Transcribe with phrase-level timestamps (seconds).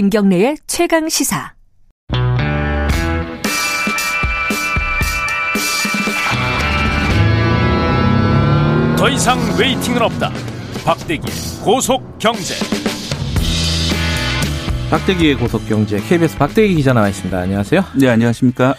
[0.00, 1.52] 김경래의 최강 시사.
[8.96, 10.30] 더 이상 웨이팅은 없다.
[10.86, 12.54] 박대기의 고속 경제.
[14.88, 17.38] 박대기의 고속 경제 KBS 박대기 기자 나와 있습니다.
[17.38, 17.82] 안녕하세요.
[18.00, 18.74] 네, 안녕하십니까.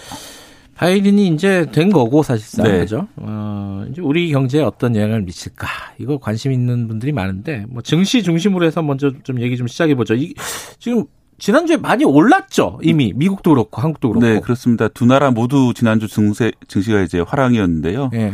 [0.81, 2.79] 바이든이 이제 된 거고 사실상 네.
[2.79, 3.07] 그죠.
[3.17, 5.67] 어, 이제 우리 경제에 어떤 영향을 미칠까
[5.99, 10.15] 이거 관심 있는 분들이 많은데 뭐 증시 중심으로 해서 먼저 좀 얘기 좀 시작해 보죠.
[10.15, 10.33] 이,
[10.79, 11.05] 지금
[11.41, 14.25] 지난주에 많이 올랐죠 이미 미국도 그렇고 한국도 그렇고.
[14.25, 14.87] 네, 그렇습니다.
[14.87, 18.11] 두 나라 모두 지난주 증세, 증시가 이제 화랑이었는데요.
[18.13, 18.31] 예.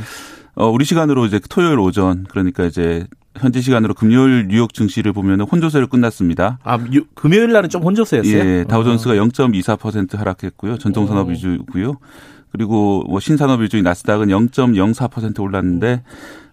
[0.56, 3.08] 어, 우리 시간으로 이제 토요일 오전, 그러니까 이제
[3.38, 6.60] 현지 시간으로 금요일 뉴욕 증시를 보면 혼조세로 끝났습니다.
[6.64, 8.36] 아 유- 금요일 날은 좀 혼조세였어요.
[8.38, 10.78] 예, 다우존스가 0.24% 하락했고요.
[10.78, 11.32] 전통산업 어.
[11.32, 11.98] 위주고요.
[12.52, 16.02] 그리고 뭐 신산업 위주인 나스닥은 0.04% 올랐는데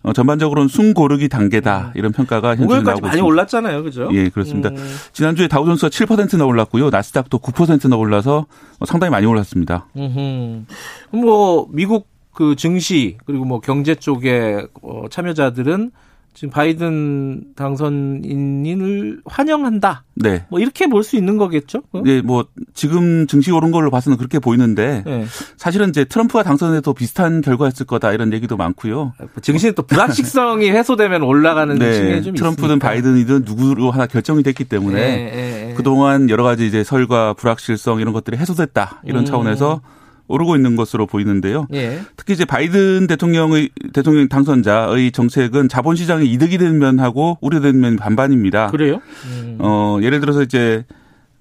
[0.03, 3.25] 어, 전반적으로는 숨 고르기 단계다 이런 평가가 현재 나오고 많이 있습니다.
[3.25, 4.11] 올랐잖아요, 그죠?
[4.13, 4.69] 예, 그렇습니다.
[4.69, 4.97] 음.
[5.13, 6.91] 지난주에 다우존스가 7%나 올랐고요.
[6.91, 8.47] 나스닥도 9%나 올라서
[8.79, 9.87] 어, 상당히 많이 올랐습니다.
[9.97, 10.65] 음흠.
[11.11, 15.91] 그럼 뭐 미국 그 증시 그리고 뭐 경제 쪽에 어, 참여자들은
[16.35, 20.03] 지금 바이든 당선인을 환영한다.
[20.17, 20.45] 네.
[20.51, 21.83] 뭐 이렇게 볼 수 있는 거겠죠?
[21.93, 22.03] 어?
[22.03, 25.27] 네, 뭐 지금 증시 오른 걸로 봐서는 그렇게 보이는데 네.
[25.59, 29.13] 사실은 이제 트럼프가 당선해도 비슷한 결과였을 거다 이런 얘기도 많고요.
[29.43, 32.89] 증시는 또 불확실성이 해소되면 올라가는 네, 층에 좀 트럼프든 있으니까.
[32.89, 35.75] 바이든이든 누구로 하나 결정이 됐기 때문에 네, 네, 네.
[35.77, 39.25] 그동안 여러 가지 이제 설과 불확실성 이런 것들이 해소됐다 이런 음.
[39.27, 39.83] 차원에서
[40.27, 41.67] 오르고 있는 것으로 보이는데요.
[41.75, 42.01] 예.
[42.17, 48.69] 특히 이제 바이든 대통령의 대통령 당선자의 정책은 자본시장에 이득이 되는 면하고 우려되는 면 반반입니다.
[48.71, 49.01] 그래요?
[49.27, 49.57] 음.
[49.61, 50.85] 어, 예를 들어서 이제,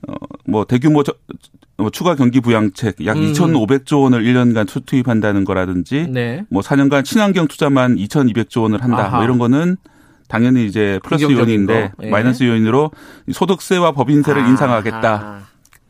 [0.08, 0.14] 어,
[0.46, 1.14] 뭐, 대규모 저,
[1.78, 3.32] 어, 추가 경기 부양책 약 음.
[3.32, 6.44] 2,500조 원을 1년간 투- 투입한다는 거라든지, 네.
[6.50, 9.06] 뭐 4년간 친환경 투자만 2,200조 원을 한다.
[9.06, 9.16] 아하.
[9.18, 9.78] 뭐 이런 거는
[10.28, 12.04] 당연히 이제 플러스 요인인데, 거.
[12.06, 12.10] 예.
[12.10, 12.92] 마이너스 요인으로
[13.32, 15.40] 소득세와 법인세를 아, 인상하겠다.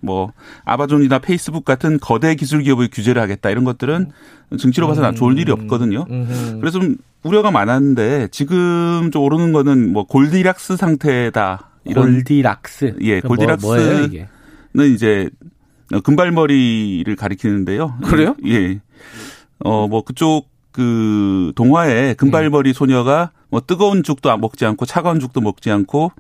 [0.04, 0.06] 아.
[0.06, 0.34] 뭐,
[0.66, 3.50] 아마존이나 페이스북 같은 거대 기술 기업의 규제를 하겠다.
[3.50, 4.12] 이런 것들은
[4.60, 5.16] 증시로 봐서는 음.
[5.16, 6.06] 좋을 일이 없거든요.
[6.10, 6.60] 음흠.
[6.60, 11.70] 그래서 좀 우려가 많았는데, 지금 좀 오르는 거는 뭐 골디락스 상태다.
[11.86, 12.96] 이런 골디락스.
[13.02, 14.28] 예, 골디락스- 뭐, 뭐예요, 이게?
[14.76, 15.30] 는 이제
[16.04, 17.98] 금발머리를 가리키는데요.
[18.06, 18.36] 그래요?
[18.48, 18.80] 예.
[19.60, 25.70] 어, 뭐 그쪽 그 동화에 금발머리 소녀가 뭐 뜨거운 죽도 먹지 않고 차가운 죽도 먹지
[25.70, 26.12] 않고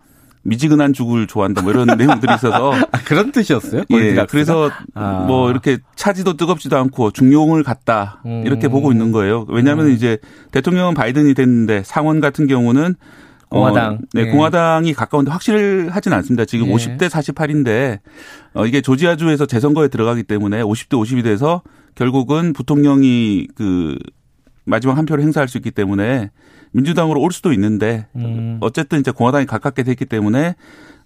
[0.44, 3.84] 미지근한 죽을 좋아한다 뭐 이런 내용들이 있어서 아, 그런 뜻이었어요?
[3.92, 4.26] 예.
[4.30, 5.26] 그래서 아.
[5.28, 8.44] 뭐 이렇게 차지도 뜨겁지도 않고 중용을 갖다 음.
[8.46, 9.46] 이렇게 보고 있는 거예요.
[9.50, 10.18] 왜냐하면 이제
[10.52, 12.96] 대통령은 바이든이 됐는데 상원 같은 경우는
[13.50, 13.94] 공화당.
[13.94, 14.32] 어, 네, 예.
[14.32, 16.46] 공화당이 가까운데 확실하진 않습니다.
[16.46, 16.74] 지금 예.
[16.74, 18.00] 50대 48인데
[18.54, 21.62] 어, 이게 조지아주에서 재선거에 들어가기 때문에 50대 50이 돼서
[21.96, 23.98] 결국은 부통령이 그
[24.66, 26.32] 마지막 한 표를 행사할 수 있기 때문에
[26.72, 28.58] 민주당으로 올 수도 있는데 음.
[28.62, 30.56] 어쨌든 이제 공화당이 가깝게 됐기 때문에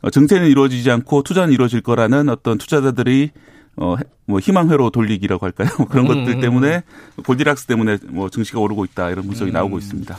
[0.02, 3.32] 어, 정세는 이루어지지 않고 투자는 이루어질 거라는 어떤 투자자들이
[3.76, 5.70] 어, 뭐 희망회로 돌리기라고 할까요?
[5.90, 6.84] 그런 음, 것들 때문에
[7.26, 9.54] 골디락스 때문에 뭐 증시가 오르고 있다 이런 분석이 음.
[9.54, 10.16] 나오고 있습니다.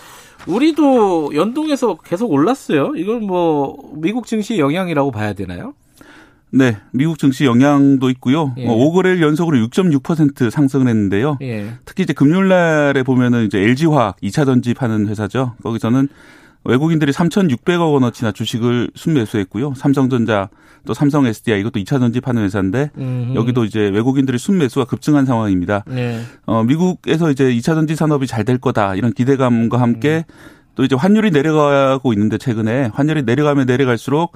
[0.46, 2.94] 우리도 연동해서 계속 올랐어요.
[2.96, 5.74] 이건 뭐 미국 증시 영향이라고 봐야 되나요?
[6.50, 8.54] 네, 미국 증시 영향도 있고요.
[8.56, 8.64] 예.
[8.66, 11.38] 뭐 5거래일 연속으로 6.6% 상승을 했는데요.
[11.42, 11.74] 예.
[11.84, 15.54] 특히 이제 금요일 날에 보면은 이제 LG화학 2차 전지 파는 회사죠.
[15.62, 16.08] 거기서는
[16.64, 19.74] 외국인들이 3,600억 원어치나 주식을 순매수했고요.
[19.76, 20.48] 삼성전자
[20.86, 23.34] 또 삼성 SDI 이것도 2차 전지 파는 회사인데 음흠.
[23.34, 25.84] 여기도 이제 외국인들이 순매수가 급증한 상황입니다.
[25.86, 26.20] 네.
[26.46, 30.24] 어, 미국에서 이제 2차 전지 산업이 잘 될 거다 이런 기대감과 함께
[30.74, 34.32] 또 이제 환율이 내려가고 있는데 최근에 환율이 내려가면 내려갈수록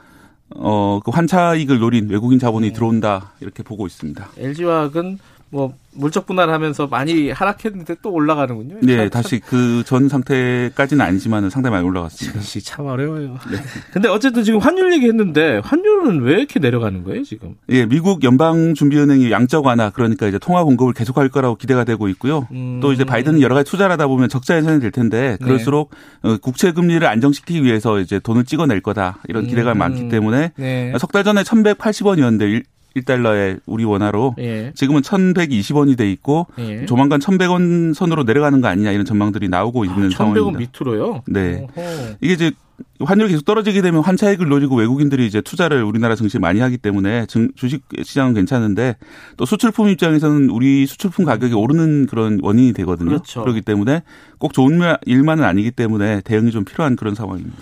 [0.56, 4.28] 어, 그 환차익을 노린 외국인 자본이 들어온다 이렇게 보고 있습니다.
[4.36, 5.18] LG화학은
[5.52, 8.76] 뭐 물적 분할하면서 많이 하락했는데 또 올라가는군요.
[8.80, 12.40] 네, 참- 다시 그 전 상태까지는 아니지만 상당히 많이 올라갔습니다.
[12.40, 13.36] 증시 참 어려워요.
[13.92, 17.56] 근데 어쨌든 지금 환율 얘기했는데 환율은 왜 이렇게 내려가는 거예요 지금?
[17.68, 22.48] 예, 미국 연방 준비은행이 양적 완화 그러니까 이제 통화 공급을 계속할 거라고 기대가 되고 있고요.
[22.52, 22.78] 음.
[22.80, 25.90] 또 이제 바이든이 여러 가지 투자를 하다 보면 적자 예산이 될 텐데 그럴수록
[26.22, 29.78] 어, 국채 금리를 안정시키기 위해서 이제 돈을 찍어낼 거다 이런 기대가 음.
[29.78, 30.94] 많기 때문에 네.
[30.98, 32.62] 석달 전에 1,180원이었는데
[32.94, 34.72] 1, 달러에 우리 원화로 예.
[34.74, 36.86] 지금은 1,120원이 돼 있고 예.
[36.86, 40.58] 조만간 1,100원 선으로 내려가는 거 아니냐 이런 전망들이 나오고 있는 1,100원 상황입니다.
[40.58, 41.22] 밑으로요.
[41.26, 41.66] 네.
[41.76, 42.16] 어허.
[42.20, 42.52] 이게 이제
[43.00, 47.50] 환율이 계속 떨어지게 되면 환차익을 노리고 외국인들이 이제 투자를 우리나라 증시에 많이 하기 때문에 증-
[47.54, 48.96] 주식 시장은 괜찮은데
[49.36, 53.08] 또 수출품 입장에서는 우리 수출품 가격이 오르는 그런 원인이 되거든요.
[53.10, 53.42] 그렇죠.
[53.42, 54.02] 그렇기 때문에
[54.38, 57.56] 꼭 좋은 일만은 아니기 때문에 대응이 좀 필요한 그런 상황입니다.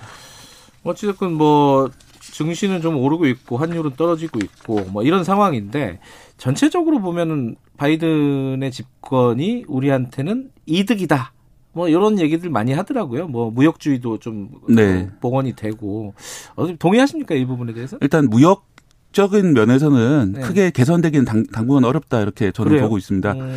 [0.85, 1.91] 어찌됐건 뭐
[2.33, 6.01] 증시는 좀 오르고 있고 환율은 떨어지고 있고 뭐 이런 상황인데
[6.37, 11.33] 전체적으로 보면은 바이든의 집권이 우리한테는 이득이다.
[11.73, 13.29] 뭐 이런 얘기들 많이 하더라고요.
[13.29, 15.09] 뭐 무역주의도 좀 네.
[15.09, 16.15] 어, 복원이 되고
[16.57, 17.97] 어떻게 동의하십니까 이 부분에 대해서?
[18.01, 18.71] 일단 무역
[19.11, 20.41] 법적인 면에서는 네.
[20.41, 22.85] 크게 개선되기는 당, 당분간 어렵다 이렇게 저는 그래요?
[22.85, 23.33] 보고 있습니다.
[23.33, 23.57] 음,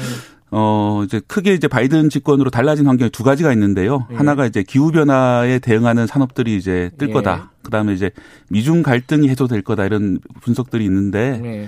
[0.52, 4.08] 어, 이제 크게 이제 바이든 집권으로 달라진 환경이 두 가지가 있는데요.
[4.12, 4.16] 예.
[4.16, 7.14] 하나가 이제 기후 변화에 대응하는 산업들이 이제 뜰 예.
[7.14, 7.52] 거다.
[7.64, 8.12] 그다음에 이제
[8.50, 11.68] 미중 갈등이 해소될 거다 이런 분석들이 있는데 네.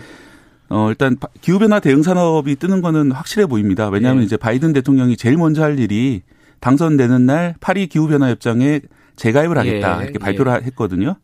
[0.70, 3.90] 어, 일단 기후 변화 대응 산업이 뜨는 거는 확실해 보입니다.
[3.90, 4.26] 왜냐하면 예.
[4.26, 6.22] 이제 바이든 대통령이 제일 먼저 할 일이
[6.60, 8.82] 당선되는 날 파리 기후 변화 협정에
[9.16, 10.04] 재가입을 하겠다 예.
[10.04, 11.16] 이렇게 발표를 하- 했거든요.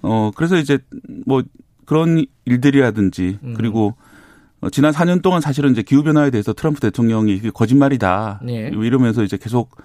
[0.00, 0.78] 어, 그래서 이제
[1.26, 1.42] 뭐
[1.84, 3.54] 그런 일들이라든지 음.
[3.56, 3.94] 그리고
[4.60, 8.70] 어, 지난 4년 동안 사실은 이제 기후 변화에 대해서 트럼프 대통령이 거짓말이다 예.
[8.72, 9.82] 이러면서 이제 계속 어,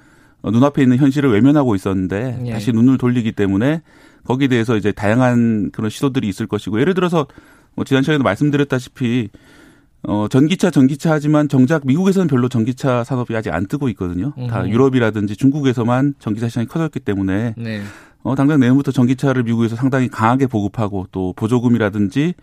[0.52, 2.52] 눈앞에 있는 현실을 외면하고 있었는데 예.
[2.52, 3.82] 다시 눈을 돌리기 때문에
[4.24, 7.28] 거기에 대해서 이제 다양한 그런 시도들이 있을 것이고 예를 들어서
[7.76, 9.30] 뭐 지난 시간에도 말씀드렸다시피
[10.04, 14.34] 어 전기차 전기차 하지만 정작 미국에서는 별로 전기차 산업이 아직 안 뜨고 있거든요.
[14.50, 14.70] 다 음흠.
[14.70, 17.82] 유럽이라든지 중국에서만 전기차 시장이 커졌기 때문에 네.
[18.24, 22.36] 어 당장 내년부터 전기차를 미국에서 상당히 강하게 보급하고 또 보조금이라든지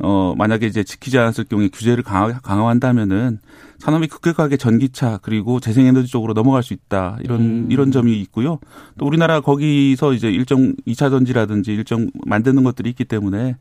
[0.00, 3.38] 어 만약에 이제 지키지 않았을 경우에 규제를 강화, 강화한다면은
[3.78, 7.68] 산업이 급격하게 전기차 그리고 재생에너지 쪽으로 넘어갈 수 있다 이런 음.
[7.70, 8.58] 이런 점이 있고요.
[8.98, 13.56] 또 우리나라 거기서 이제 일정 2차 전지라든지 일정 만드는 것들이 있기 때문에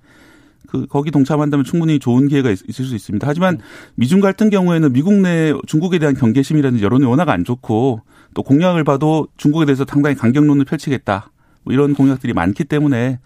[0.68, 3.25] 그 거기 동참한다면 충분히 좋은 기회가 있, 을수 있습니다.
[3.28, 3.60] 하지만
[3.96, 8.02] 미중 갈등 경우에는 미국 내 중국에 대한 경계심이라든지 여론이 워낙 안 좋고
[8.34, 11.31] 또 공약을 봐도 중국에 대해서 상당히 강경론을 펼치겠다
[11.64, 13.19] 뭐 이런 공약들이 많기 때문에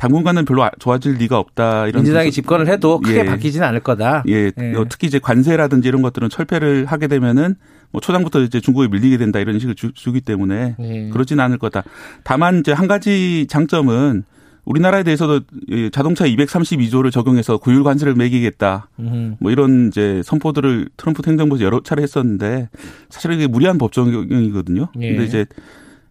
[0.00, 3.24] 당분간은 별로 아- 좋아질 리가 없다 이런 민주당이 집권을 해도 크게 예.
[3.26, 4.24] 바뀌지는 않을 거다.
[4.28, 4.74] 예, 예.
[4.74, 7.56] 어, 특히 이제 관세라든지 이런 것들은 철폐를 하게 되면은
[7.90, 11.10] 뭐 초장부터 이제 중국에 밀리게 된다 이런 식을 주, 주기 때문에 예.
[11.10, 11.82] 그렇지는 않을 거다.
[12.24, 14.24] 다만 이제 한 가지 장점은
[14.64, 18.88] 우리나라에 대해서도 이 자동차 232조를 적용해서 구율 관세를 매기겠다.
[19.00, 19.36] 음.
[19.38, 22.70] 뭐 이런 이제 선포들을 트럼프 행정부에서 여러 차례 했었는데
[23.10, 24.88] 사실 이게 무리한 법 적용이거든요.
[24.98, 25.10] 예.
[25.10, 25.44] 근데 이제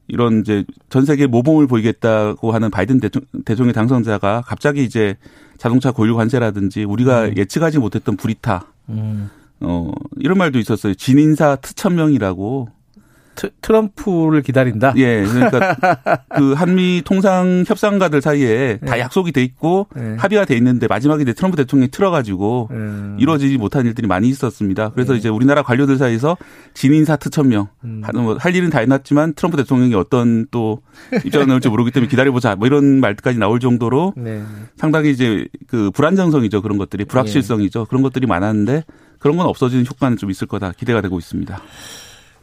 [0.09, 5.15] 이런 이제 전 세계 모범을 보이겠다고 하는 바이든 대통, 대통령 당선자가 갑자기 이제
[5.57, 7.33] 자동차 고율 관세라든지 우리가 음.
[7.37, 9.29] 예측하지 못했던 불이타 음.
[9.61, 10.93] 어 이런 말도 있었어요.
[10.95, 12.69] 진인사 트천명이라고.
[13.39, 14.93] 트, 트럼프를 기다린다.
[14.97, 15.77] 예, 그러니까
[16.35, 19.01] 그 한미 통상 협상가들 사이에 다 예.
[19.01, 20.15] 약속이 돼 있고 예.
[20.17, 23.15] 합의가 돼 있는데 마지막에 이제 트럼프 대통령이 틀어가지고 음.
[23.17, 24.89] 이루어지지 못한 일들이 많이 있었습니다.
[24.89, 25.19] 그래서 네.
[25.19, 26.35] 이제 우리나라 관료들 사이에서
[26.73, 28.01] 진인사 트 천명 음.
[28.03, 30.81] 하- 뭐할 일은 다 해놨지만 트럼프 대통령이 어떤 또
[31.25, 34.43] 입장을 넣을지 모르기 때문에 기다려보자 뭐 이런 말까지 나올 정도로 네.
[34.75, 38.83] 상당히 이제 그 불안정성이죠 그런 것들이 불확실성이죠 그런 것들이 많았는데
[39.19, 41.61] 그런 건 없어지는 효과는 좀 있을 거다 기대가 되고 있습니다.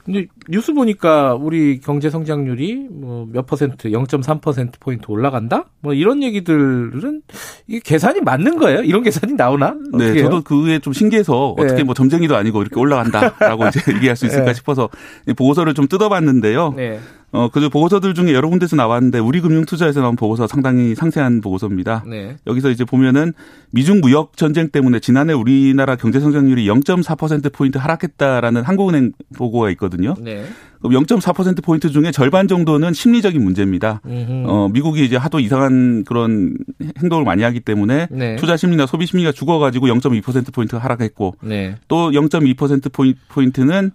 [0.06, 5.66] 근데 뉴스 보니까 우리 경제 성장률이 뭐 몇 퍼센트, 0.3% 포인트 올라간다?
[5.80, 7.22] 뭐 이런 얘기들은
[7.66, 8.80] 이게 계산이 맞는 거예요?
[8.82, 9.74] 이런 계산이 나오나?
[9.92, 10.24] 네, 해요?
[10.24, 11.64] 저도 그게 좀 신기해서 네.
[11.64, 14.54] 어떻게 뭐 점쟁이도 아니고 이렇게 올라간다라고 이제 얘기할 수 있을까 네.
[14.54, 14.88] 싶어서
[15.26, 16.74] 이 보고서를 좀 뜯어봤는데요.
[16.76, 17.00] 네.
[17.36, 22.04] 어, 그 보고서들 중에 여러 군데서 나왔는데 우리금융투자에서 나온 보고서 상당히 상세한 보고서입니다.
[22.08, 22.36] 네.
[22.46, 23.34] 여기서 이제 보면은
[23.72, 30.14] 미중 무역 전쟁 때문에 지난해 우리나라 경제 성장률이 0.4% 포인트 하락했다라는 한국은행 보고가 있거든요.
[30.18, 30.44] 네.
[30.82, 34.00] 0.4% 포인트 중에 절반 정도는 심리적인 문제입니다.
[34.06, 34.44] 음흠.
[34.46, 36.56] 어, 미국이 이제 하도 이상한 그런
[37.02, 38.36] 행동을 많이 하기 때문에 네.
[38.36, 41.76] 투자 심리나 소비 심리가 죽어가지고 0.2% 포인트 하락했고 네.
[41.88, 43.90] 또0.2% 포인- 포인트는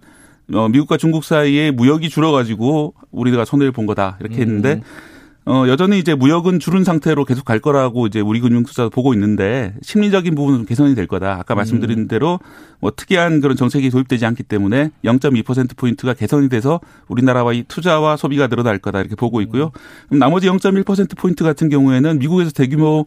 [0.52, 4.82] 어, 미국과 중국 사이에 무역이 줄어가지고 우리가 손해를 본 거다 이렇게 했는데 음.
[5.44, 10.36] 어, 여전히 이제 무역은 줄은 상태로 계속 갈 거라고 이제 우리 금융투자 보고 있는데 심리적인
[10.36, 11.32] 부분은 좀 개선이 될 거다.
[11.32, 12.38] 아까 말씀드린 대로
[12.78, 18.46] 뭐 특이한 그런 정책이 도입되지 않기 때문에 0.2% 포인트가 개선이 돼서 우리나라와 이 투자와 소비가
[18.46, 19.72] 늘어날 거다 이렇게 보고 있고요.
[20.06, 23.06] 그럼 나머지 0.1% 포인트 같은 경우에는 미국에서 대규모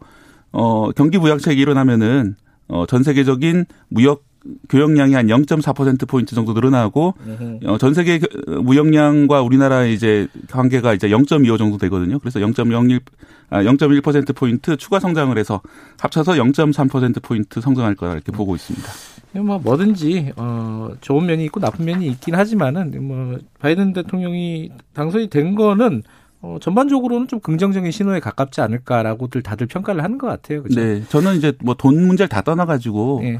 [0.52, 2.36] 어, 경기 부양책이 일어나면은
[2.68, 4.25] 어, 전 세계적인 무역
[4.68, 7.66] 교역량이 한 0.4% 포인트 정도 늘어나고 음흠.
[7.66, 12.18] 어, 전 세계 무역량과 우리나라의 이제 관계가 이제 0.25 정도 되거든요.
[12.18, 13.00] 그래서 0.01
[13.48, 15.60] 아, 0.1% 포인트 추가 성장을 해서
[16.00, 18.88] 합쳐서 0.3% 포인트 성장할 거다 이렇게 보고 있습니다.
[19.34, 25.54] 뭐 뭐든지 어 좋은 면이 있고 나쁜 면이 있긴 하지만은 뭐 바이든 대통령이 당선이 된
[25.54, 26.02] 거는
[26.40, 30.62] 어 전반적으로는 좀 긍정적인 신호에 가깝지 않을까라고들 다들 평가를 하는 것 같아요.
[30.62, 30.80] 그죠?
[30.80, 33.38] 네, 저는 이제 뭐 돈 문제를 다 떠나가지고 예.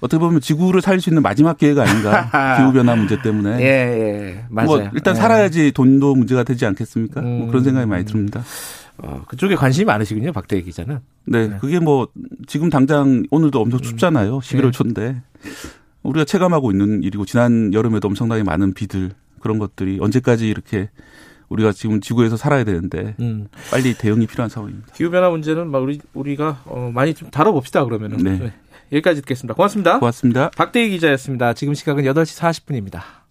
[0.00, 3.60] 어떻게 보면 지구를 살릴 수 있는 마지막 기회가 아닌가 기후 변화 문제 때문에.
[3.60, 4.44] 예, 예.
[4.48, 4.66] 맞아요.
[4.66, 5.18] 뭐 일단 예.
[5.20, 7.20] 살아야지 돈도 문제가 되지 않겠습니까?
[7.20, 7.48] 뭐 음.
[7.48, 8.42] 그런 생각이 많이 듭니다.
[8.98, 10.98] 어, 그쪽에 관심이 많으시군요, 박대기 기자는.
[11.26, 11.56] 네, 네.
[11.60, 12.08] 그게 뭐
[12.46, 14.38] 지금 당장 오늘도 엄청 춥잖아요.
[14.38, 14.70] 11월 네.
[14.70, 15.22] 초인데
[16.02, 20.90] 우리가 체감하고 있는 일이고 지난 여름에도 엄청나게 많은 비들 그런 것들이 언제까지 이렇게
[21.48, 23.48] 우리가 지금 지구에서 살아야 되는데 음.
[23.70, 24.92] 빨리 대응이 필요한 상황입니다.
[24.94, 28.18] 기후 변화 문제는 막 우리 우리가 어, 많이 좀 다뤄봅시다 그러면은.
[28.18, 28.52] 네.
[28.92, 29.54] 여기까지 듣겠습니다.
[29.54, 29.98] 고맙습니다.
[29.98, 30.50] 고맙습니다.
[30.56, 31.52] 박대기 기자였습니다.
[31.54, 33.27] 지금 시각은 8시 40분입니다.